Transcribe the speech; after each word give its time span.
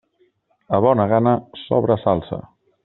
A 0.77 0.79
bona 0.85 1.07
gana, 1.13 1.37
sobra 1.67 2.03
salsa. 2.07 2.43